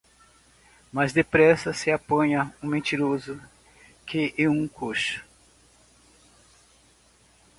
[0.91, 3.39] Mais depressa se apanha um mentiroso
[4.03, 5.23] que um coxo.